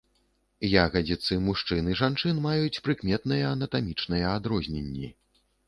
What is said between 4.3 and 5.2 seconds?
адрозненні.